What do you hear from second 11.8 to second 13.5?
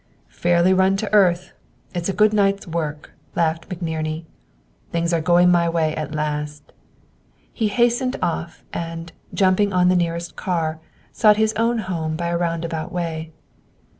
home by a round about way.